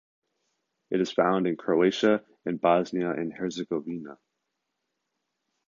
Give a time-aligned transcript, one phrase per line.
[0.89, 4.17] It is found in Croatia and Bosnia and Herzegovina.